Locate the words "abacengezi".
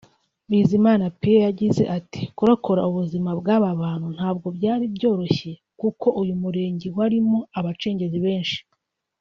7.59-8.19